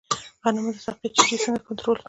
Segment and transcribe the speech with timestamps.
[0.09, 1.99] د غنمو د ساقې چینجی څنګه کنټرول کړم؟